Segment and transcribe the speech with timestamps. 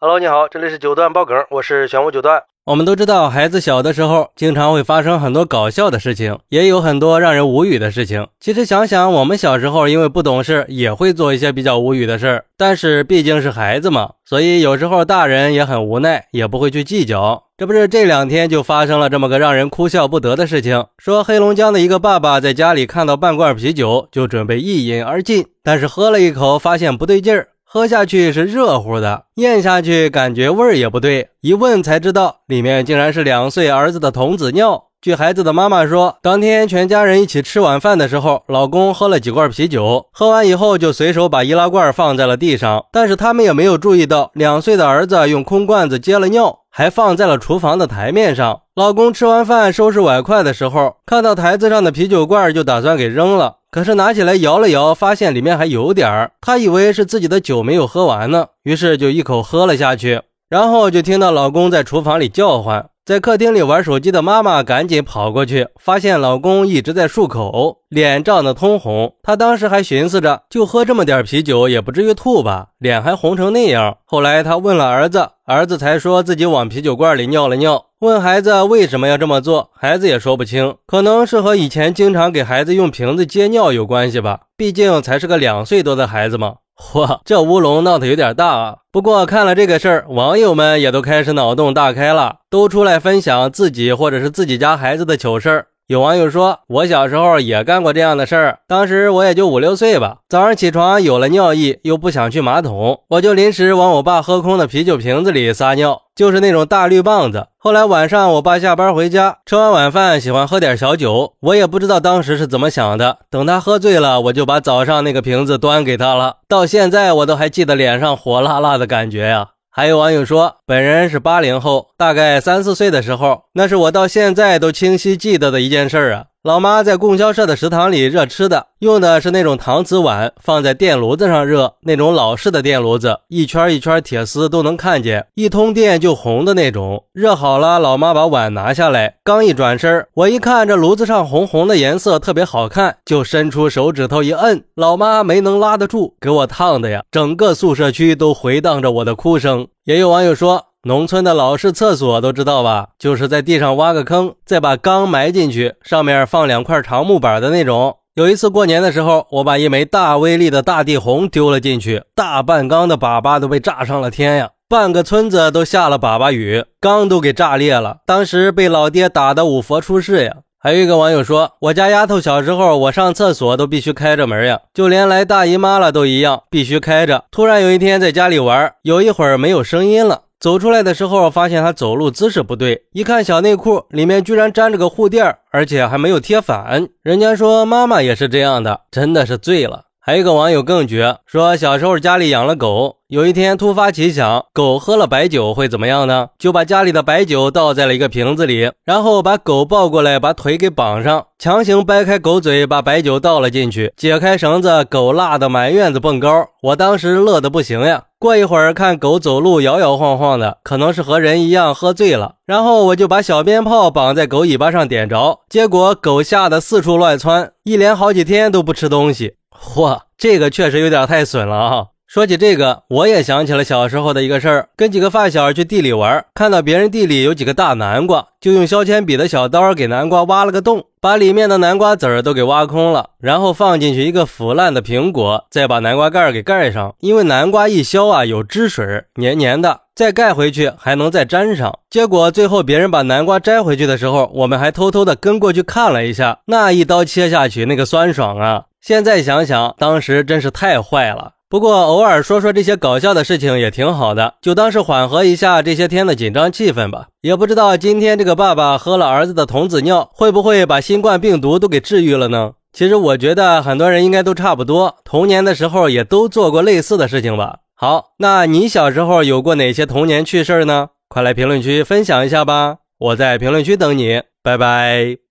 [0.00, 2.44] Hello，你好，这里是九段爆梗，我是玄武九段。
[2.66, 8.28] 我们都知道，孩子小的时候经常会发生很多搞笑的事情，也有很多让人无语的事情。
[8.38, 12.44] 其实想想，我们小时候因为不懂事，也会做一些比较无语的事儿。
[12.56, 17.46] 但是毕竟是孩子嘛，所以有时候大人也很无奈，也不会去计较。
[17.56, 27.48] 这不是这两天就发生了这么个让人哭笑不得的事情：说黑龙江的一个爸爸在家里看到半罐啤酒，就准备一饮而尽，但是喝了一口，发现不对劲儿。
[27.70, 34.84] 喝下去是热乎的，咽下去感觉味儿也不对，一问才知道里面竟然是两岁儿子的童子尿。
[35.02, 48.60] 据孩子的妈妈说，当天全家人一起吃晚饭的时候，老公喝了几罐啤酒，喝完以后就随手把易拉罐放在了地上，但是他们也没有注意到两岁的儿子用空罐子接了尿，还放在了厨房的台面上。
[48.76, 53.56] 老公吃完饭收拾碗筷的时候，看到台子上的啤酒罐，就打算给扔了。
[53.72, 60.22] 可是拿起来摇了摇，发现里面还有点儿，他以为是自己的酒没有喝完呢，于是就一口喝了下去。
[60.48, 69.14] 然后就听到老公在厨房里叫唤，在客厅里玩手机的妈妈赶紧跑过去，发现老公一直在漱口，脸涨得通红。
[69.22, 73.96] 她当时还寻思着，就喝这么点啤酒，也不至于吐吧，脸还红成那样。
[74.04, 77.82] 后来她问了儿子，儿子才说自己往啤酒罐里尿了尿。
[78.00, 84.40] 问孩子为什么要这么做，孩子也说不清，可能是和以前经常给孩子用瓶子接尿有关系吧。
[84.54, 86.56] 毕竟才是个两岁多的孩子嘛。
[86.78, 88.76] 嚯，这乌龙闹得有点大啊！
[88.92, 95.66] 不过看了这个事儿，网友们也都开始脑洞大开了，都出来分享自己或者是自己家孩子的糗事儿。
[95.88, 100.18] 有网友说：“我小时候也干过这样的事儿，当时我也就五六岁吧。
[100.28, 107.46] 早上起床有了尿意，又不想去马桶，我就临时往我爸喝空的啤酒瓶子里撒尿，就是那种大绿棒子。
[107.56, 113.20] 后来晚上我爸下班回家，吃完晚饭喜欢喝点小酒，我也不知道当时是怎么想的。
[113.30, 116.36] 等他喝醉了，我就把早上那个瓶子端给他了。
[116.46, 119.48] 到现在我都还记得脸上火辣辣的感觉呀。”
[119.78, 126.24] 还有网友说，本人是八零后，大概三四岁的时候，那是我到现在都清晰记得的一件事啊。
[126.48, 137.04] 老妈在供销社的食堂里热吃的，用的是那种搪瓷碗，放在电炉子上热，那种老式的电炉子，一圈一圈铁丝都能看见，一通电就红的那种。
[137.12, 149.68] 热好了，老妈把碗拿下来，刚一转身，我一看这炉子上红红的颜色特别好看，就伸出手指头一摁，老妈没能拉得住，给我烫的呀，整个宿舍区都回荡着我的哭声。
[149.84, 150.67] 也有网友说。
[150.84, 152.90] 农村的老式厕所都知道吧？
[153.00, 157.96] 就是在地上挖个坑，再把缸埋进去，上面放两块长木板的那种。
[158.14, 164.50] 有一次过年的时候，我把一枚大威力的大地红丢了进去，大半缸的粑粑都被炸上了天呀！
[164.68, 167.98] 半个村子都下了粑粑雨，缸都给炸裂了。
[168.06, 170.36] 当时被老爹打得五佛出世呀！
[170.60, 177.24] 还有一个网友说，我家丫头小时候，我上厕所都必须开着门呀，就连来大姨妈了都一样，必须开着。
[177.30, 180.22] 突然有一天在家里玩，有一会儿没有声音了。
[180.40, 186.88] 走出来的时候，发现他走路姿势不对，一看小内裤里面居然粘着个护垫，而且还没有贴反。
[187.02, 189.86] 人家说妈妈也是这样的，真的是醉了。
[189.98, 192.97] 还有一个网友更绝，说小时候家里养了狗。
[193.08, 196.28] 有一天突发奇想，狗喝了白酒会怎么样呢？
[196.38, 206.48] 就把家里的白酒倒在了一个瓶子里，然后把狗抱过来，把腿给绑上，强行掰开狗嘴，把白酒倒了进去，解开绳子，狗辣的满院子蹦高。
[206.64, 208.04] 我当时乐得不行呀。
[208.18, 212.34] 过一会儿看狗走路摇摇晃晃的，可能是和人一样喝醉了。
[212.44, 219.36] 然后我就把小鞭炮绑在狗尾巴上点着，结果狗吓得四处乱窜，一连好几天都不吃东西。
[219.50, 221.84] 嚯，这个确实有点太损了啊！
[222.08, 224.70] 说起这个，我也想起了小时候的一个事儿。
[224.74, 236.94] 跟几个发小去地里玩，看到别人地里有几个大南瓜，就用削铅笔的小刀给南瓜挖了个洞，把里面的南瓜籽儿都给挖空了，然后放进去一个腐烂的苹果，再把南瓜盖给盖上。
[237.00, 241.78] 因为南瓜一削啊有汁水，黏黏的，再盖回去还能再粘上。
[241.90, 248.64] 结果最后别人把南瓜摘回去的时候，我们还偷偷的跟过去看了一下，那一刀切下去，那个酸爽啊！
[248.80, 251.32] 现在想想，当时真是太坏了。
[251.50, 257.06] 不过偶尔说说这些搞笑的事情也挺好的，就当是缓和一下这些天的紧张气氛吧。
[257.22, 262.52] 也不知道今天这个爸爸喝了儿子的童子尿，会不会把新冠病毒都给治愈了呢？
[262.74, 267.60] 其实我觉得很多人应该都差不多，童年的时候也都做过类似的事情吧。
[267.74, 270.88] 好，那你小时候有过哪些童年趣事呢？
[271.08, 275.27] 快来评论区分享一下吧，我在评论区等你，拜拜。